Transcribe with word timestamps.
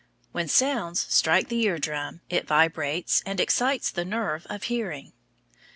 When 0.31 0.47
sounds 0.47 1.01
strike 1.13 1.49
the 1.49 1.61
eardrum 1.61 2.21
it 2.27 2.47
vibrates 2.47 3.21
and 3.23 3.39
excites 3.39 3.91
the 3.91 4.03
nerve 4.03 4.47
of 4.49 4.63
hearing. 4.63 5.13